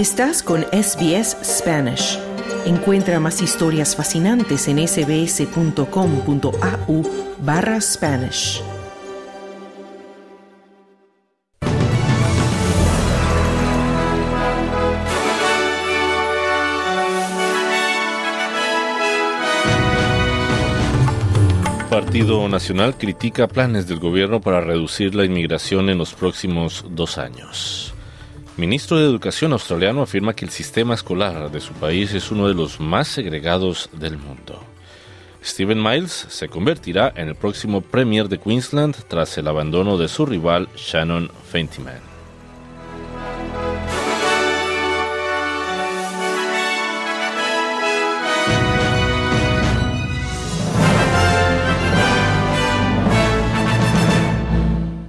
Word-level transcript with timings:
Estás 0.00 0.42
con 0.42 0.62
SBS 0.62 1.36
Spanish. 1.44 2.18
Encuentra 2.64 3.20
más 3.20 3.42
historias 3.42 3.94
fascinantes 3.94 4.66
en 4.66 4.78
sbs.com.au 4.88 5.82
barra 7.42 7.78
Spanish. 7.82 8.62
Partido 21.90 22.48
Nacional 22.48 22.96
critica 22.96 23.48
planes 23.48 23.86
del 23.86 23.98
gobierno 23.98 24.40
para 24.40 24.62
reducir 24.62 25.14
la 25.14 25.26
inmigración 25.26 25.90
en 25.90 25.98
los 25.98 26.14
próximos 26.14 26.86
dos 26.88 27.18
años. 27.18 27.89
Ministro 28.56 28.98
de 28.98 29.04
Educación 29.04 29.52
australiano 29.52 30.02
afirma 30.02 30.34
que 30.34 30.44
el 30.44 30.50
sistema 30.50 30.94
escolar 30.94 31.50
de 31.50 31.60
su 31.60 31.72
país 31.74 32.12
es 32.12 32.30
uno 32.30 32.48
de 32.48 32.54
los 32.54 32.80
más 32.80 33.08
segregados 33.08 33.88
del 33.92 34.18
mundo. 34.18 34.62
Stephen 35.42 35.82
Miles 35.82 36.26
se 36.28 36.48
convertirá 36.48 37.12
en 37.16 37.28
el 37.28 37.34
próximo 37.34 37.80
Premier 37.80 38.28
de 38.28 38.38
Queensland 38.38 38.96
tras 39.08 39.38
el 39.38 39.48
abandono 39.48 39.96
de 39.96 40.08
su 40.08 40.26
rival 40.26 40.68
Shannon 40.76 41.30
Fentiman. 41.50 42.09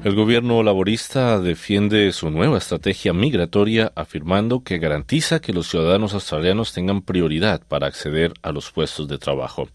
El 0.03 0.15
gobierno 0.15 0.63
laborista 0.63 1.39
defiende 1.39 2.11
su 2.11 2.31
nueva 2.31 2.57
estrategia 2.57 3.13
migratoria 3.13 3.91
afirmando 3.95 4.63
que 4.63 4.79
garantiza 4.79 5.39
que 5.41 5.53
los 5.53 5.67
ciudadanos 5.69 6.15
australianos 6.15 6.73
tengan 6.73 7.03
prioridad 7.03 7.61
para 7.67 7.85
acceder 7.85 8.33
a 8.41 8.51
los 8.51 8.71
puestos 8.71 9.07
de 9.07 9.19
trabajo. 9.19 9.69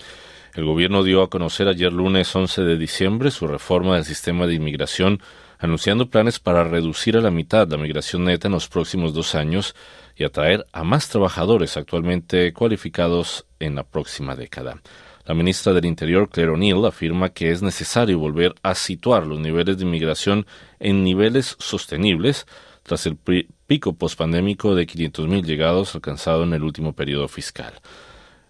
El 0.54 0.64
gobierno 0.64 1.04
dio 1.04 1.22
a 1.22 1.30
conocer 1.30 1.68
ayer 1.68 1.92
lunes 1.92 2.34
11 2.34 2.62
de 2.62 2.76
diciembre 2.76 3.30
su 3.30 3.46
reforma 3.46 3.94
del 3.94 4.04
sistema 4.04 4.48
de 4.48 4.54
inmigración, 4.54 5.20
anunciando 5.60 6.10
planes 6.10 6.40
para 6.40 6.64
reducir 6.64 7.16
a 7.16 7.20
la 7.20 7.30
mitad 7.30 7.68
la 7.68 7.76
migración 7.76 8.24
neta 8.24 8.48
en 8.48 8.54
los 8.54 8.66
próximos 8.66 9.14
dos 9.14 9.36
años 9.36 9.76
y 10.16 10.24
atraer 10.24 10.66
a 10.72 10.82
más 10.82 11.08
trabajadores 11.08 11.76
actualmente 11.76 12.52
cualificados 12.52 13.46
en 13.60 13.76
la 13.76 13.84
próxima 13.84 14.34
década. 14.34 14.82
La 15.26 15.34
ministra 15.34 15.72
del 15.72 15.86
Interior, 15.86 16.28
Claire 16.28 16.52
O'Neill, 16.52 16.84
afirma 16.86 17.30
que 17.30 17.50
es 17.50 17.60
necesario 17.60 18.18
volver 18.18 18.54
a 18.62 18.76
situar 18.76 19.26
los 19.26 19.40
niveles 19.40 19.76
de 19.76 19.84
inmigración 19.84 20.46
en 20.78 21.02
niveles 21.02 21.56
sostenibles 21.58 22.46
tras 22.84 23.06
el 23.06 23.18
pico 23.66 23.94
pospandémico 23.94 24.76
de 24.76 24.86
500.000 24.86 25.44
llegados 25.44 25.96
alcanzado 25.96 26.44
en 26.44 26.52
el 26.52 26.62
último 26.62 26.92
periodo 26.92 27.26
fiscal. 27.26 27.74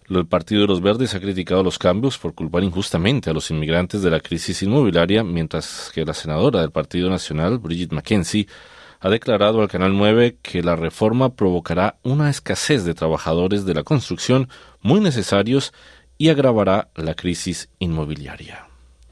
El 0.07 0.27
Partido 0.27 0.61
de 0.61 0.67
los 0.67 0.79
Verdes 0.79 1.15
ha 1.15 1.19
criticado 1.19 1.63
los 1.63 1.79
cambios 1.79 2.19
por 2.19 2.35
culpar 2.35 2.63
injustamente 2.63 3.31
a 3.31 3.33
los 3.33 3.49
inmigrantes 3.49 4.03
de 4.03 4.11
la 4.11 4.19
crisis 4.19 4.61
inmobiliaria, 4.61 5.23
mientras 5.23 5.91
que 5.93 6.05
la 6.05 6.13
senadora 6.13 6.61
del 6.61 6.71
Partido 6.71 7.09
Nacional, 7.09 7.57
Bridget 7.57 7.91
McKenzie, 7.91 8.47
ha 8.99 9.09
declarado 9.09 9.61
al 9.61 9.67
Canal 9.67 9.97
9 9.97 10.37
que 10.41 10.63
la 10.63 10.75
reforma 10.75 11.33
provocará 11.33 11.97
una 12.03 12.29
escasez 12.29 12.83
de 12.83 12.93
trabajadores 12.93 13.65
de 13.65 13.73
la 13.73 13.83
construcción 13.83 14.47
muy 14.81 14.99
necesarios 14.99 15.73
y 16.17 16.29
agravará 16.29 16.89
la 16.95 17.13
crisis 17.13 17.69
inmobiliaria. 17.79 18.67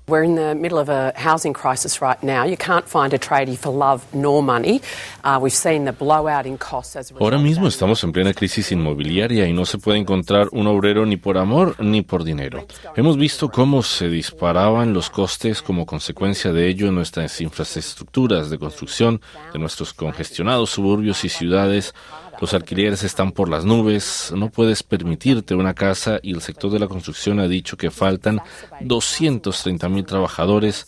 We're 0.08 0.22
in 0.22 0.36
the 0.36 0.53
middle 0.53 0.78
of 0.78 0.88
a 0.88 1.14
housing 1.16 1.52
crisis 1.52 2.00
right 2.00 2.22
now. 2.22 2.45
You 2.45 2.58
can't 2.58 2.88
find 2.88 3.12
a 3.16 3.17
tradie 3.17 3.58
for 3.58 3.73
love 3.73 4.06
nor 4.14 4.44
money. 4.44 4.80
Uh, 5.23 5.39
we've 5.42 5.52
seen 5.52 5.86
the 5.86 5.94
blowout 5.94 6.45
in 6.45 6.59
costs 6.59 6.95
as 6.95 7.09
a 7.09 7.16
Ahora 7.16 7.39
mismo 7.39 7.67
estamos 7.67 8.03
en 8.03 8.12
plena 8.12 8.31
crisis 8.35 8.72
inmobiliaria 8.72 9.47
y 9.47 9.53
no 9.53 9.66
se 9.66 9.79
puede 9.79 9.97
encontrar 9.97 10.50
un 10.52 10.68
obrero 10.68 11.07
ni 11.07 11.18
por 11.18 11.40
amor 11.40 11.75
ni 11.79 12.03
por 12.03 12.24
dinero. 12.24 12.68
Hemos 12.96 13.18
visto 13.18 13.50
cómo 13.50 13.81
se 13.81 14.08
disparaban 14.08 14.94
los 14.94 15.09
costes 15.09 15.63
como 15.63 15.88
consecuencia 15.88 16.53
de 16.53 16.68
ello 16.68 16.88
en 16.88 16.94
nuestras 16.94 17.41
infraestructuras 17.41 18.52
de 18.52 18.59
construcción, 18.59 19.22
de 19.53 19.58
nuestros 19.58 19.91
congestionados 19.96 20.69
suburbios 20.69 21.25
y 21.25 21.29
ciudades 21.29 21.96
los 22.45 22.53
alquileres 22.53 23.03
están 23.03 23.31
por 23.31 23.50
las 23.50 23.66
nubes, 23.66 24.31
no 24.35 24.51
puedes 24.51 24.83
permitirte 24.83 25.56
una 25.56 25.73
casa 25.73 26.19
y 26.22 26.31
el 26.31 26.41
sector 26.41 26.69
de 26.69 26.78
la 26.78 26.88
construcción 26.88 27.39
ha 27.39 27.47
dicho 27.47 27.75
que 27.75 27.89
faltan 27.89 28.39
230 28.81 29.89
mil 29.89 30.06
trabajadores. 30.06 30.85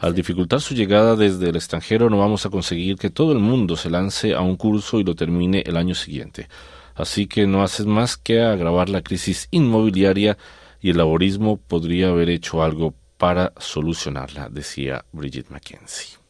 Al 0.00 0.16
dificultar 0.16 0.60
su 0.60 0.74
llegada 0.74 1.14
desde 1.14 1.50
el 1.50 1.54
extranjero 1.54 2.10
no 2.10 2.18
vamos 2.18 2.44
a 2.44 2.50
conseguir 2.50 2.96
que 2.96 3.08
todo 3.08 3.30
el 3.30 3.38
mundo 3.38 3.76
se 3.76 3.88
lance 3.88 4.34
a 4.34 4.40
un 4.40 4.56
curso 4.56 4.98
y 4.98 5.04
lo 5.04 5.14
termine 5.14 5.62
el 5.64 5.76
año 5.76 5.94
siguiente. 5.94 6.48
Así 6.96 7.28
que 7.28 7.46
no 7.46 7.62
haces 7.62 7.86
más 7.86 8.16
que 8.16 8.42
agravar 8.42 8.88
la 8.88 9.02
crisis 9.02 9.46
inmobiliaria 9.52 10.36
y 10.80 10.90
el 10.90 10.96
laborismo 10.96 11.56
podría 11.56 12.08
haber 12.08 12.30
hecho 12.30 12.64
algo 12.64 12.94
para 13.16 13.52
solucionarla, 13.60 14.48
decía 14.48 15.04
Bridget 15.12 15.50
McKenzie. 15.50 16.25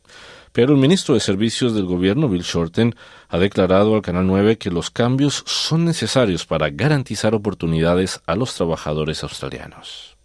Pero 0.56 0.72
el 0.72 0.80
ministro 0.80 1.12
de 1.12 1.20
Servicios 1.20 1.74
del 1.74 1.84
Gobierno, 1.84 2.30
Bill 2.30 2.40
Shorten, 2.40 2.94
ha 3.28 3.36
declarado 3.36 3.94
al 3.94 4.00
Canal 4.00 4.26
9 4.26 4.56
que 4.56 4.70
los 4.70 4.90
cambios 4.90 5.44
son 5.44 5.84
necesarios 5.84 6.46
para 6.46 6.70
garantizar 6.70 7.34
oportunidades 7.34 8.22
a 8.24 8.36
los 8.36 8.54
trabajadores 8.54 9.22
australianos. 9.22 10.16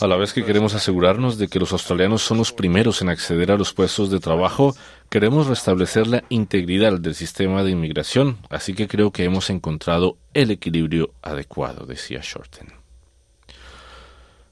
A 0.00 0.06
la 0.06 0.16
vez 0.16 0.32
que 0.32 0.46
queremos 0.46 0.72
asegurarnos 0.72 1.36
de 1.36 1.48
que 1.48 1.58
los 1.58 1.72
australianos 1.72 2.22
son 2.22 2.38
los 2.38 2.52
primeros 2.52 3.02
en 3.02 3.10
acceder 3.10 3.52
a 3.52 3.58
los 3.58 3.74
puestos 3.74 4.10
de 4.10 4.18
trabajo, 4.18 4.74
queremos 5.10 5.46
restablecer 5.46 6.06
la 6.06 6.24
integridad 6.30 6.98
del 6.98 7.14
sistema 7.14 7.62
de 7.62 7.72
inmigración, 7.72 8.38
así 8.48 8.72
que 8.72 8.88
creo 8.88 9.10
que 9.10 9.24
hemos 9.24 9.50
encontrado 9.50 10.16
el 10.32 10.50
equilibrio 10.50 11.10
adecuado, 11.20 11.84
decía 11.84 12.20
Shorten. 12.22 12.79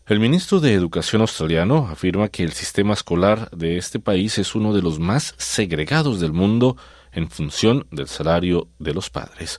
El 0.09 0.21
ministro 0.21 0.59
de 0.59 0.73
Educación 0.73 1.21
australiano 1.21 1.87
afirma 1.93 2.31
que 2.31 2.43
el 2.43 2.53
sistema 2.53 2.95
escolar 2.95 3.51
de 3.51 3.77
este 3.77 4.01
país 4.01 4.39
es 4.39 4.55
uno 4.55 4.73
de 4.73 4.81
los 4.81 4.99
más 4.99 5.35
segregados 5.37 6.19
del 6.19 6.33
mundo 6.33 6.79
en 7.13 7.29
función 7.29 7.87
del 7.91 8.09
salario 8.09 8.69
de 8.79 8.95
los 8.95 9.11
padres. 9.11 9.59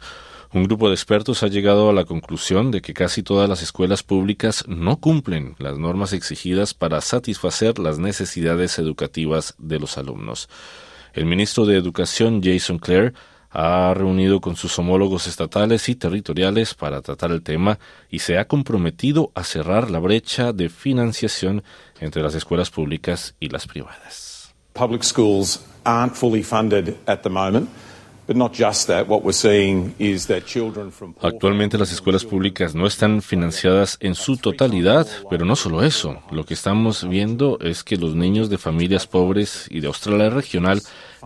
Un 0.51 0.63
grupo 0.63 0.87
de 0.87 0.95
expertos 0.95 1.43
ha 1.43 1.49
llegado 1.49 1.87
a 1.87 1.93
la 1.93 2.05
conclusión 2.05 2.71
de 2.71 2.81
que 2.81 2.95
casi 2.95 3.21
todas 3.21 3.47
las 3.47 3.61
escuelas 3.61 4.01
públicas 4.01 4.63
no 4.67 4.99
cumplen 4.99 5.53
las 5.59 5.77
normas 5.77 6.13
exigidas 6.13 6.73
para 6.73 6.99
satisfacer 7.01 7.77
las 7.77 7.99
necesidades 7.99 8.79
educativas 8.79 9.53
de 9.59 9.79
los 9.79 9.99
alumnos. 9.99 10.49
El 11.13 11.27
ministro 11.27 11.67
de 11.67 11.77
Educación, 11.77 12.41
Jason 12.43 12.79
Clare, 12.79 13.13
ha 13.51 13.93
reunido 13.93 14.41
con 14.41 14.55
sus 14.55 14.77
homólogos 14.77 15.27
estatales 15.27 15.89
y 15.89 15.95
territoriales 15.95 16.73
para 16.73 17.01
tratar 17.01 17.31
el 17.31 17.41
tema 17.41 17.79
y 18.09 18.19
se 18.19 18.37
ha 18.37 18.47
comprometido 18.47 19.31
a 19.35 19.43
cerrar 19.43 19.89
la 19.89 19.99
brecha 19.99 20.53
de 20.53 20.69
financiación 20.69 21.63
entre 21.99 22.21
las 22.21 22.35
escuelas 22.35 22.69
públicas 22.69 23.35
y 23.39 23.49
las 23.49 23.67
privadas. 23.67 24.53
Public 24.73 25.03
schools 25.03 25.65
aren't 25.83 26.15
fully 26.15 26.43
funded 26.43 26.95
at 27.07 27.21
the 27.21 27.29
moment. 27.29 27.69
Actualmente 31.21 31.77
las 31.79 31.91
escuelas 31.91 32.25
públicas 32.25 32.75
no 32.75 32.85
están 32.85 33.23
financiadas 33.23 33.97
en 34.01 34.13
su 34.13 34.37
totalidad, 34.37 35.07
pero 35.31 35.45
no 35.45 35.55
solo 35.55 35.81
eso. 35.81 36.21
Lo 36.29 36.45
que 36.45 36.53
estamos 36.53 37.09
viendo 37.09 37.57
es 37.59 37.83
que 37.83 37.97
los 37.97 38.13
niños 38.13 38.51
de 38.51 38.59
familias 38.59 39.07
pobres 39.07 39.65
y 39.71 39.79
de 39.79 39.87
Australia 39.87 40.29
regional 40.29 40.83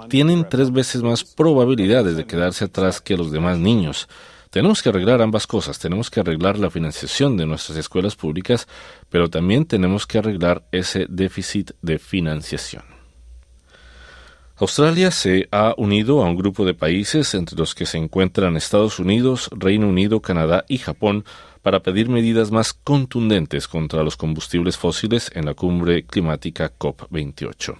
tienen 0.09 0.47
tres 0.49 0.71
veces 0.71 1.01
más 1.01 1.23
probabilidades 1.23 2.15
de 2.15 2.25
quedarse 2.25 2.65
atrás 2.65 3.01
que 3.01 3.17
los 3.17 3.31
demás 3.31 3.57
niños. 3.57 4.07
Tenemos 4.49 4.83
que 4.83 4.89
arreglar 4.89 5.21
ambas 5.21 5.47
cosas. 5.47 5.79
Tenemos 5.79 6.11
que 6.11 6.19
arreglar 6.19 6.59
la 6.59 6.69
financiación 6.69 7.37
de 7.37 7.47
nuestras 7.47 7.77
escuelas 7.77 8.15
públicas, 8.15 8.67
pero 9.09 9.29
también 9.29 9.65
tenemos 9.65 10.05
que 10.05 10.19
arreglar 10.19 10.63
ese 10.71 11.07
déficit 11.09 11.71
de 11.81 11.97
financiación. 11.97 12.83
Australia 14.57 15.09
se 15.09 15.49
ha 15.51 15.73
unido 15.77 16.23
a 16.23 16.29
un 16.29 16.35
grupo 16.35 16.63
de 16.63 16.75
países 16.75 17.33
entre 17.33 17.57
los 17.57 17.73
que 17.73 17.87
se 17.87 17.97
encuentran 17.97 18.55
Estados 18.55 18.99
Unidos, 18.99 19.49
Reino 19.51 19.89
Unido, 19.89 20.21
Canadá 20.21 20.63
y 20.67 20.77
Japón 20.77 21.25
para 21.63 21.81
pedir 21.81 22.07
medidas 22.07 22.51
más 22.51 22.73
contundentes 22.73 23.67
contra 23.67 24.03
los 24.03 24.15
combustibles 24.15 24.77
fósiles 24.77 25.31
en 25.33 25.47
la 25.47 25.55
cumbre 25.55 26.03
climática 26.03 26.71
COP28. 26.77 27.75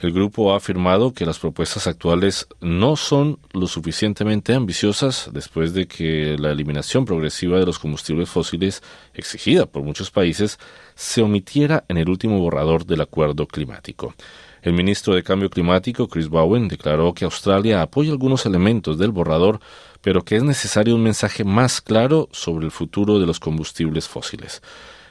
El 0.00 0.12
grupo 0.12 0.54
ha 0.54 0.56
afirmado 0.56 1.12
que 1.12 1.26
las 1.26 1.38
propuestas 1.38 1.86
actuales 1.86 2.48
no 2.62 2.96
son 2.96 3.38
lo 3.52 3.66
suficientemente 3.66 4.54
ambiciosas 4.54 5.28
después 5.30 5.74
de 5.74 5.86
que 5.86 6.38
la 6.38 6.52
eliminación 6.52 7.04
progresiva 7.04 7.58
de 7.58 7.66
los 7.66 7.78
combustibles 7.78 8.30
fósiles 8.30 8.82
exigida 9.12 9.66
por 9.66 9.82
muchos 9.82 10.10
países 10.10 10.58
se 10.94 11.20
omitiera 11.20 11.84
en 11.88 11.98
el 11.98 12.08
último 12.08 12.38
borrador 12.38 12.86
del 12.86 13.02
acuerdo 13.02 13.46
climático. 13.46 14.14
El 14.62 14.72
ministro 14.72 15.14
de 15.14 15.22
Cambio 15.22 15.50
Climático, 15.50 16.08
Chris 16.08 16.28
Bowen, 16.28 16.68
declaró 16.68 17.12
que 17.12 17.26
Australia 17.26 17.82
apoya 17.82 18.10
algunos 18.10 18.46
elementos 18.46 18.96
del 18.96 19.10
borrador, 19.10 19.60
pero 20.00 20.22
que 20.22 20.36
es 20.36 20.42
necesario 20.42 20.94
un 20.94 21.02
mensaje 21.02 21.44
más 21.44 21.82
claro 21.82 22.30
sobre 22.32 22.64
el 22.64 22.70
futuro 22.70 23.18
de 23.18 23.26
los 23.26 23.38
combustibles 23.38 24.08
fósiles. 24.08 24.62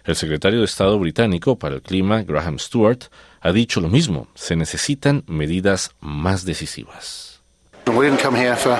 El 0.09 0.15
secretario 0.15 0.57
de 0.57 0.65
Estado 0.65 0.97
británico 0.97 1.59
para 1.59 1.75
el 1.75 1.83
clima, 1.83 2.23
Graham 2.23 2.57
Stewart, 2.57 3.03
ha 3.41 3.51
dicho 3.51 3.79
lo 3.79 3.89
mismo. 3.89 4.27
Se 4.33 4.55
necesitan 4.55 5.23
medidas 5.27 5.91
más 5.99 6.45
decisivas. 6.45 7.43
We 7.85 8.09
didn't 8.09 8.19
come 8.19 8.35
here 8.35 8.55
for 8.55 8.79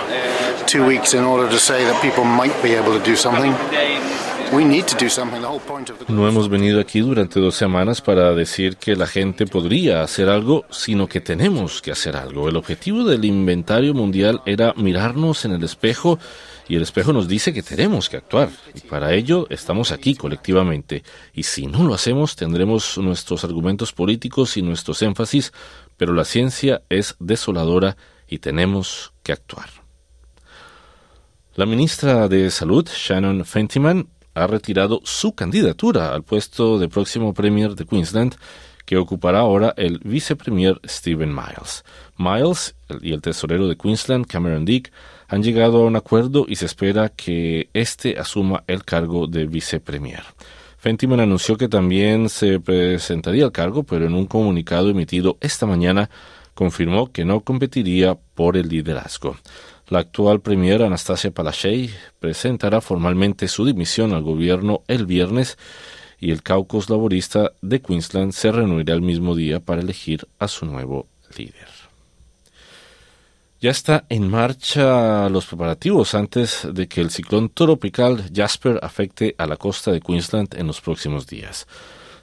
two 0.66 0.84
weeks 0.84 1.14
in 1.14 1.24
order 1.24 1.48
to 1.48 1.60
say 1.60 1.86
that 1.86 2.02
people 2.02 2.24
might 2.24 2.60
be 2.64 2.76
able 2.76 3.00
to 3.00 3.08
do 3.08 3.16
something. 3.16 3.54
No 6.08 6.28
hemos 6.28 6.50
venido 6.50 6.80
aquí 6.80 7.02
durante 7.02 7.40
dos 7.40 7.54
semanas 7.54 8.02
para 8.02 8.34
decir 8.34 8.78
que 8.78 8.96
la 8.96 9.06
gente 9.06 9.46
podría 9.46 10.02
hacer 10.02 10.28
algo, 10.28 10.66
sino 10.72 11.06
que 11.06 11.22
tenemos 11.22 11.84
que 11.84 11.92
hacer 11.92 12.18
algo. 12.18 12.50
El 12.50 12.56
objetivo 12.56 13.04
del 13.04 13.26
inventario 13.26 13.94
mundial 13.94 14.42
era 14.48 14.74
mirarnos 14.76 15.46
en 15.46 15.52
el 15.52 15.64
espejo 15.64 16.18
y 16.70 16.76
el 16.76 16.84
espejo 16.84 17.12
nos 17.12 17.28
dice 17.28 17.52
que 17.52 17.64
tenemos 17.64 18.10
que 18.10 18.18
actuar. 18.18 18.50
Y 18.76 18.82
para 18.82 19.14
ello 19.14 19.48
estamos 19.50 19.92
aquí 19.92 20.14
colectivamente. 20.14 21.04
Y 21.34 21.44
si 21.44 21.66
no 21.66 21.84
lo 21.84 21.96
hacemos, 21.96 22.36
tendremos 22.36 22.98
nuestros 23.00 23.44
argumentos 23.44 23.92
políticos 23.92 24.56
y 24.56 24.62
nuestros 24.62 25.02
énfasis, 25.02 25.52
pero 25.98 26.14
la 26.14 26.26
ciencia 26.26 26.84
es 26.88 27.16
desoladora 27.20 27.98
y 28.28 28.38
tenemos 28.38 29.14
que 29.24 29.32
actuar. 29.32 29.70
La 31.56 31.66
ministra 31.66 32.28
de 32.28 32.52
Salud, 32.52 32.88
Shannon 32.88 33.46
Fentiman, 33.46 34.08
ha 34.36 34.46
retirado 34.46 35.02
su 35.04 35.34
candidatura 35.34 36.14
al 36.14 36.22
puesto 36.22 36.78
de 36.78 36.88
próximo 36.88 37.34
Premier 37.34 37.74
de 37.74 37.86
Queensland, 37.86 38.36
que 38.90 38.98
ocupará 38.98 39.42
ahora 39.42 39.76
el 39.78 40.00
vicepremier 40.00 40.82
Stephen 40.84 41.32
Miles. 41.32 41.84
Miles 42.18 42.74
y 43.04 43.14
el 43.14 43.22
tesorero 43.22 43.68
de 43.68 43.78
Queensland, 43.78 44.26
Cameron 44.26 44.66
Dick, 44.66 44.92
han 45.28 45.44
llegado 45.44 45.84
a 45.84 45.86
un 45.86 45.96
acuerdo 45.96 46.48
y 46.48 46.56
se 46.56 46.66
espera 46.66 47.10
que 47.10 47.70
éste 47.76 48.18
asuma 48.18 48.64
el 48.66 48.84
cargo 48.84 49.28
de 49.28 49.46
vicepremier. 49.46 50.24
Fentiman 50.80 51.20
anunció 51.20 51.56
que 51.56 51.68
también 51.68 52.30
se 52.30 52.60
presentaría 52.60 53.46
al 53.46 53.52
cargo, 53.52 53.84
pero 53.84 54.08
en 54.08 54.16
un 54.16 54.26
comunicado 54.26 54.90
emitido 54.90 55.38
esta 55.40 55.68
mañana 55.68 56.10
confirmó 56.56 57.12
que 57.12 57.26
no 57.26 57.42
competiría 57.42 58.18
por 58.34 58.58
el 58.58 58.70
liderazgo. 58.70 59.38
La 59.90 60.00
actual 60.00 60.42
premier 60.42 60.82
Anastasia 60.82 61.30
Palaszczuk 61.30 61.92
presentará 62.20 62.82
formalmente 62.82 63.48
su 63.48 63.66
dimisión 63.66 64.14
al 64.14 64.24
gobierno 64.24 64.82
el 64.88 65.06
viernes 65.06 65.60
y 66.20 66.32
el 66.32 66.44
caucus 66.44 66.90
laborista 66.90 67.52
de 67.62 67.82
Queensland 67.82 68.34
se 68.34 68.52
reunirá 68.52 68.94
el 68.94 69.02
mismo 69.02 69.36
día 69.36 69.60
para 69.60 69.82
elegir 69.82 70.28
a 70.38 70.48
su 70.48 70.66
nuevo 70.66 71.08
líder. 71.38 71.68
Ya 73.62 73.72
está 73.72 74.06
en 74.08 74.30
marcha 74.30 75.28
los 75.28 75.46
preparativos 75.46 76.16
antes 76.16 76.66
de 76.72 76.88
que 76.88 77.02
el 77.02 77.10
ciclón 77.10 77.50
tropical 77.50 78.24
Jasper 78.34 78.80
afecte 78.82 79.36
a 79.38 79.46
la 79.46 79.58
costa 79.58 79.92
de 79.92 80.00
Queensland 80.00 80.56
en 80.56 80.68
los 80.68 80.80
próximos 80.80 81.28
días. 81.28 81.68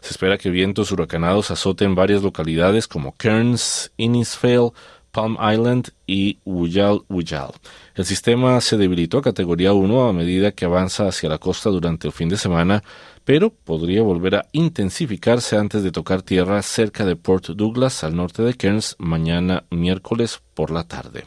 Se 0.00 0.12
espera 0.12 0.38
que 0.38 0.49
vientos 0.49 0.92
huracanados 0.92 1.50
azoten 1.50 1.94
varias 1.94 2.22
localidades 2.22 2.88
como 2.88 3.12
Cairns, 3.12 3.92
Innisfail, 3.96 4.70
Palm 5.16 5.38
Island 5.40 5.92
y 6.06 6.40
Wujal 6.44 7.00
Wujal. 7.08 7.52
El 7.94 8.04
sistema 8.04 8.60
se 8.60 8.76
debilitó 8.76 9.16
a 9.16 9.22
categoría 9.22 9.72
1 9.72 10.08
a 10.08 10.12
medida 10.12 10.52
que 10.52 10.66
avanza 10.66 11.08
hacia 11.08 11.30
la 11.30 11.38
costa 11.38 11.70
durante 11.70 12.06
el 12.06 12.12
fin 12.12 12.28
de 12.28 12.36
semana, 12.36 12.82
pero 13.24 13.48
podría 13.48 14.02
volver 14.02 14.34
a 14.34 14.46
intensificarse 14.52 15.56
antes 15.56 15.82
de 15.82 15.90
tocar 15.90 16.20
tierra 16.20 16.60
cerca 16.60 17.06
de 17.06 17.16
Port 17.16 17.46
Douglas, 17.46 18.04
al 18.04 18.14
norte 18.14 18.42
de 18.42 18.52
Cairns, 18.52 18.94
mañana 18.98 19.64
miércoles 19.70 20.42
por 20.52 20.70
la 20.70 20.84
tarde. 20.84 21.24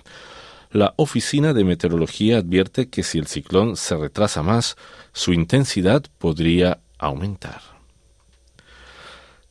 La 0.69 0.93
Oficina 0.97 1.53
de 1.53 1.63
Meteorología 1.63 2.37
advierte 2.37 2.89
que 2.89 3.01
si 3.01 3.17
el 3.17 3.25
ciclón 3.25 3.75
se 3.75 3.95
retrasa 3.95 4.43
más, 4.43 4.75
su 5.13 5.33
intensidad 5.33 6.03
podría 6.19 6.79
aumentar. 6.99 7.61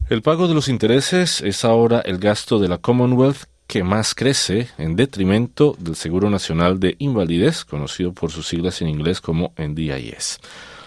El 0.08 0.22
pago 0.22 0.46
de 0.46 0.54
los 0.54 0.68
intereses 0.68 1.40
es 1.40 1.64
ahora 1.64 1.98
el 2.02 2.18
gasto 2.18 2.60
de 2.60 2.68
la 2.68 2.78
Commonwealth 2.78 3.48
que 3.68 3.84
más 3.84 4.14
crece 4.14 4.68
en 4.78 4.96
detrimento 4.96 5.76
del 5.78 5.94
Seguro 5.94 6.30
Nacional 6.30 6.80
de 6.80 6.96
Invalidez, 6.98 7.66
conocido 7.66 8.14
por 8.14 8.32
sus 8.32 8.48
siglas 8.48 8.80
en 8.80 8.88
inglés 8.88 9.20
como 9.20 9.52
NDIS. 9.58 10.40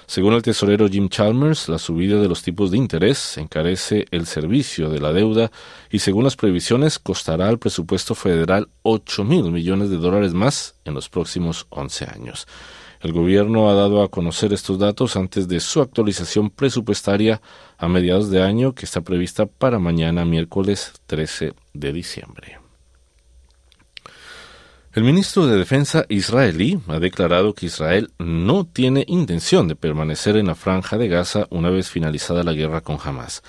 Según 0.07 0.33
el 0.33 0.42
tesorero 0.42 0.89
Jim 0.89 1.07
Chalmers, 1.07 1.69
la 1.69 1.78
subida 1.78 2.19
de 2.19 2.28
los 2.28 2.42
tipos 2.42 2.72
de 2.72 2.78
interés 2.78 3.38
encarece 3.38 4.07
el 4.10 4.25
servicio 4.25 4.89
de 4.89 5.00
la 5.00 5.13
deuda 5.13 5.51
y 5.92 6.00
según 6.00 6.24
las 6.24 6.36
previsiones 6.36 6.98
costará 6.98 7.48
al 7.48 7.60
presupuesto 7.60 8.16
federal 8.16 8.68
8 8.81 9.24
mil 9.24 9.51
millones 9.51 9.92
de 9.92 9.98
dólares 9.98 10.34
más 10.34 10.75
en 10.84 10.95
los 10.95 11.07
próximos 11.07 11.68
11 11.69 12.06
años. 12.06 12.48
El 13.00 13.13
gobierno 13.13 13.69
ha 13.69 13.75
dado 13.75 14.01
a 14.01 14.10
conocer 14.10 14.54
estos 14.54 14.80
datos 14.80 15.16
antes 15.16 15.48
de 15.48 15.60
su 15.60 15.81
actualización 15.81 16.50
presupuestaria 16.50 17.42
a 17.77 17.88
mediados 17.88 18.31
de 18.31 18.42
año 18.42 18.74
que 18.74 18.86
está 18.86 19.01
prevista 19.01 19.45
para 19.45 19.80
mañana 19.80 20.25
miércoles 20.25 20.94
13 21.06 21.54
de 21.74 21.94
diciembre. 21.94 22.61
El 24.93 25.05
ministro 25.05 25.47
de 25.47 25.55
Defensa 25.57 26.05
israelí 26.09 26.77
ha 26.89 26.99
declarado 26.99 27.53
que 27.53 27.67
Israel 27.67 28.11
no 28.19 28.65
tiene 28.65 29.05
intención 29.07 29.69
de 29.69 29.77
permanecer 29.77 30.35
en 30.35 30.47
la 30.47 30.55
franja 30.55 30.97
de 30.97 31.07
Gaza 31.07 31.47
una 31.49 31.69
vez 31.69 31.89
finalizada 31.89 32.43
la 32.43 32.51
guerra 32.51 32.81
con 32.81 32.97
Hamas. 33.01 33.41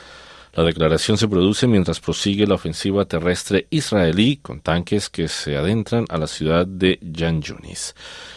La 0.54 0.62
declaración 0.62 1.18
se 1.18 1.26
produce 1.26 1.66
mientras 1.66 1.98
prosigue 1.98 2.46
la 2.46 2.54
ofensiva 2.54 3.06
terrestre 3.06 3.66
israelí 3.70 4.36
con 4.36 4.60
tanques 4.60 5.10
que 5.10 5.26
se 5.26 5.56
adentran 5.56 6.04
a 6.10 6.16
la 6.16 6.28
ciudad 6.28 6.64
de 6.64 7.00
Jan 7.12 7.42
Yunis. 7.42 7.96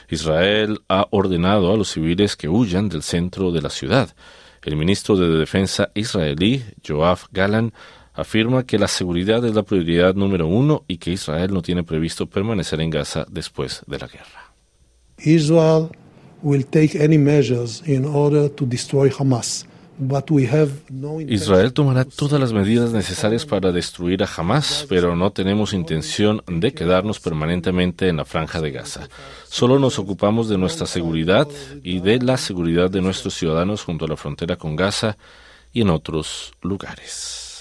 Israel 0.09 0.81
ha 0.89 1.05
ordenado 1.11 1.71
a 1.71 1.77
los 1.77 1.89
civiles 1.89 2.35
que 2.35 2.49
huyan 2.49 2.89
del 2.89 3.03
centro 3.03 3.51
de 3.51 3.61
la 3.61 3.69
ciudad. 3.69 4.15
El 4.63 4.77
ministro 4.77 5.15
de 5.15 5.27
Defensa 5.27 5.91
israelí, 5.93 6.63
Joab 6.83 7.19
Galan, 7.31 7.71
afirma 8.15 8.65
que 8.65 8.79
la 8.79 8.87
seguridad 8.87 9.45
es 9.45 9.53
la 9.53 9.63
prioridad 9.63 10.15
número 10.15 10.47
uno 10.47 10.83
y 10.87 10.97
que 10.97 11.11
Israel 11.11 11.53
no 11.53 11.61
tiene 11.61 11.83
previsto 11.83 12.27
permanecer 12.27 12.81
en 12.81 12.89
Gaza 12.89 13.25
después 13.29 13.83
de 13.87 13.99
la 13.99 14.07
guerra. 14.07 14.53
Israel 15.19 15.89
will 16.41 16.65
take 16.65 17.03
any 17.03 17.17
measures 17.17 17.83
in 17.87 18.05
order 18.05 18.49
to 18.49 18.65
destroy 18.65 19.11
Hamas. 19.17 19.65
Israel 21.29 21.71
tomará 21.71 22.03
todas 22.03 22.39
las 22.39 22.51
medidas 22.51 22.91
necesarias 22.91 23.45
para 23.45 23.71
destruir 23.71 24.23
a 24.23 24.27
Hamas, 24.27 24.85
pero 24.89 25.15
no 25.15 25.31
tenemos 25.31 25.73
intención 25.73 26.41
de 26.47 26.73
quedarnos 26.73 27.21
permanentemente 27.21 28.09
en 28.09 28.17
la 28.17 28.25
franja 28.25 28.59
de 28.59 28.71
Gaza. 28.71 29.07
Solo 29.47 29.79
nos 29.79 29.97
ocupamos 29.97 30.49
de 30.49 30.57
nuestra 30.57 30.85
seguridad 30.85 31.47
y 31.81 31.99
de 31.99 32.19
la 32.19 32.35
seguridad 32.35 32.89
de 32.89 33.01
nuestros 33.01 33.35
ciudadanos 33.35 33.83
junto 33.83 34.03
a 34.03 34.09
la 34.09 34.17
frontera 34.17 34.57
con 34.57 34.75
Gaza 34.75 35.17
y 35.71 35.81
en 35.81 35.89
otros 35.89 36.51
lugares. 36.61 37.54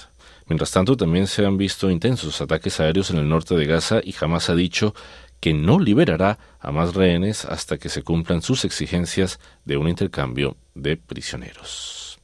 Mientras 0.47 0.71
tanto, 0.71 0.97
también 0.97 1.27
se 1.27 1.47
han 1.47 1.57
visto 1.57 1.91
intensos 1.91 2.41
ataques 2.41 2.79
aéreos 2.81 3.11
en 3.11 3.19
el 3.19 3.29
norte 3.29 3.55
de 3.55 3.67
Gaza 3.67 4.01
y 4.03 4.13
jamás 4.13 4.51
ha 4.51 4.55
dicho 4.55 4.95
que 5.41 5.55
no 5.55 5.79
liberará 5.79 6.39
a 6.61 6.73
más 6.73 6.95
rehenes 6.95 7.45
hasta 7.45 7.79
que 7.79 7.89
se 7.89 8.03
cumplan 8.03 8.43
sus 8.43 8.65
exigencias 8.65 9.39
de 9.65 9.77
un 9.77 9.89
intercambio 9.89 10.57
de 10.75 10.97
prisioneros. 10.97 12.19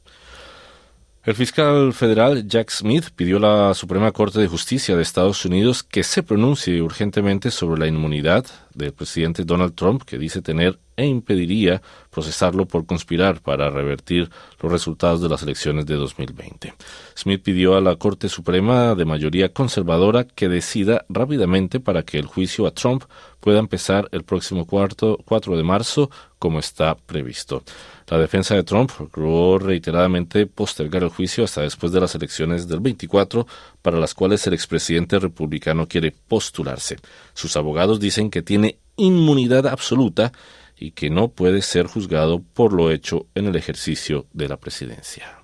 El 1.23 1.35
fiscal 1.35 1.93
federal 1.93 2.49
Jack 2.49 2.71
Smith 2.71 3.11
pidió 3.15 3.37
a 3.37 3.41
la 3.69 3.75
Suprema 3.75 4.11
Corte 4.11 4.41
de 4.41 4.49
Justicia 4.49 4.97
de 4.97 5.03
Estados 5.03 5.45
Unidos 5.45 5.83
que 5.83 6.03
se 6.03 6.23
pronuncie 6.23 6.81
urgentemente 6.81 7.51
sobre 7.51 7.79
la 7.79 7.87
inmunidad 7.87 8.47
del 8.75 8.93
presidente 8.93 9.45
Donald 9.45 9.75
Trump, 9.75 10.03
que 10.03 10.19
dice 10.19 10.43
tener 10.43 10.79
e 10.97 11.07
impediría 11.07 11.81
procesarlo 12.11 12.67
por 12.67 12.85
conspirar 12.85 13.41
para 13.41 13.71
revertir 13.71 14.31
los 14.61 14.71
resultados 14.71 15.23
de 15.23 15.31
las 15.31 15.43
elecciones 15.43 15.87
de 15.87 15.95
2020. 15.95 16.75
Smith 17.17 17.43
pidió 17.43 17.77
a 17.77 17.81
la 17.81 17.97
Corte 17.97 18.29
Suprema 18.29 18.95
de 18.95 19.07
mayoría 19.07 19.53
conservadora 19.53 20.25
que 20.25 20.49
decida 20.49 21.07
rápidamente 21.09 21.81
para 21.81 22.03
que 22.03 22.19
el 22.19 22.27
juicio 22.27 22.67
a 22.67 22.73
Trump 22.73 23.05
pueda 23.41 23.59
empezar 23.59 24.09
el 24.13 24.25
próximo 24.25 24.67
cuarto, 24.67 25.19
4 25.25 25.57
de 25.57 25.63
marzo 25.63 26.11
como 26.39 26.59
está 26.59 26.95
previsto. 26.95 27.63
La 28.09 28.19
defensa 28.19 28.55
de 28.55 28.65
Trump 28.65 28.91
logró 28.99 29.59
reiteradamente 29.59 30.47
postergar 30.47 31.03
el 31.03 31.11
juicio 31.11 31.45
hasta 31.45 31.61
después 31.63 31.93
de 31.93 32.01
las 32.01 32.15
elecciones 32.15 32.67
del 32.67 32.81
24, 32.81 33.47
para 33.83 33.99
las 33.99 34.15
cuales 34.15 34.47
el 34.47 34.55
expresidente 34.55 35.19
republicano 35.19 35.87
quiere 35.87 36.13
postularse. 36.13 36.97
Sus 37.35 37.57
abogados 37.57 38.01
dicen 38.01 38.31
que 38.31 38.43
tiene 38.43 38.70
inmunidad 39.01 39.67
absoluta 39.67 40.33
y 40.77 40.93
que 40.93 41.11
no 41.11 41.29
puede 41.29 41.63
ser 41.63 41.87
juzgado 41.87 42.43
por 42.55 42.73
lo 42.73 42.91
hecho 42.91 43.27
en 43.35 43.47
el 43.47 43.57
ejercicio 43.57 44.27
de 44.33 44.49
la 44.49 44.57
presidencia. 44.57 45.41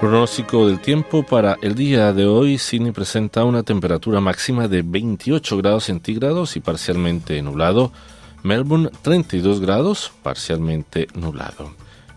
Pronóstico 0.00 0.66
del 0.66 0.80
tiempo 0.80 1.22
para 1.22 1.56
el 1.62 1.76
día 1.76 2.12
de 2.12 2.26
hoy, 2.26 2.58
Sydney 2.58 2.90
presenta 2.90 3.44
una 3.44 3.62
temperatura 3.62 4.20
máxima 4.20 4.66
de 4.66 4.82
28 4.82 5.56
grados 5.58 5.84
centígrados 5.84 6.56
y 6.56 6.60
parcialmente 6.60 7.40
nublado. 7.40 7.92
Melbourne 8.42 8.90
32 9.02 9.60
grados, 9.60 10.12
parcialmente 10.24 11.06
nublado. 11.14 11.72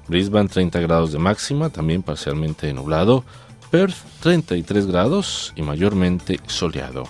Brisbane 0.07 0.49
30 0.49 0.79
grados 0.79 1.11
de 1.11 1.19
máxima, 1.19 1.69
también 1.69 2.01
parcialmente 2.01 2.73
nublado. 2.73 3.23
Perth 3.71 3.95
33 4.21 4.87
grados 4.87 5.53
y 5.55 5.61
mayormente 5.61 6.39
soleado. 6.47 7.03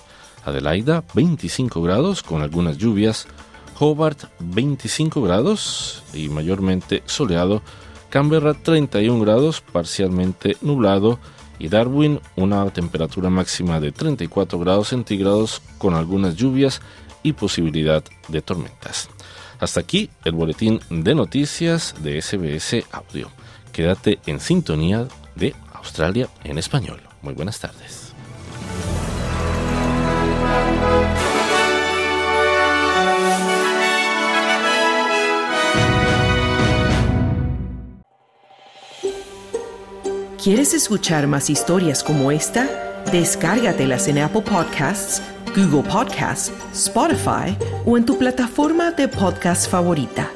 Adelaida 0.44 1.04
25 1.14 1.82
grados 1.82 2.24
con 2.24 2.42
algunas 2.42 2.78
lluvias. 2.78 3.28
Hobart 3.80 4.26
25 4.40 5.22
grados 5.22 6.04
y 6.14 6.30
mayormente 6.30 7.04
soleado, 7.06 7.62
Canberra 8.10 8.54
31 8.54 9.20
grados 9.20 9.62
parcialmente 9.62 10.56
nublado 10.62 11.20
y 11.60 11.68
Darwin 11.68 12.22
una 12.38 12.70
temperatura 12.70 13.30
máxima 13.30 13.80
de 13.80 13.92
34 13.92 14.60
grados 14.60 14.90
centígrados 14.90 15.62
con 15.78 15.94
algunas 15.94 16.36
lluvias 16.36 16.82
y 17.24 17.34
posibilidad 17.34 18.04
de 18.28 18.42
tormentas. 18.42 19.10
Hasta 19.60 19.80
aquí 19.80 20.10
el 20.24 20.34
boletín 20.34 20.80
de 20.90 21.16
noticias 21.16 21.96
de 22.02 22.22
SBS 22.22 22.86
Audio. 22.92 23.30
Quédate 23.72 24.20
en 24.26 24.40
sintonía 24.40 25.08
de 25.36 25.54
Australia 25.86 26.27
en 26.44 26.58
español. 26.58 27.00
Muy 27.22 27.34
buenas 27.34 27.60
tardes. 27.60 28.13
¿Quieres 40.44 40.75
escuchar 40.75 41.25
más 41.25 41.50
historias 41.50 42.04
como 42.04 42.30
esta? 42.30 42.68
Descárgatelas 43.12 44.08
en 44.08 44.20
Apple 44.20 44.42
Podcasts, 44.42 45.22
Google 45.56 45.89
Podcasts, 45.89 46.51
Spotify 46.72 47.58
o 47.84 47.98
en 47.98 48.06
tu 48.06 48.15
plataforma 48.18 48.92
de 48.92 49.08
podcast 49.08 49.68
favorita. 49.68 50.30